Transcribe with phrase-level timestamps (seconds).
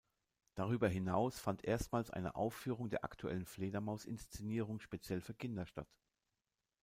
[0.55, 5.93] Darüber hinaus fand erstmals eine Aufführung der aktuellen "Fledermaus"-Inszenierung speziell für Kinder statt.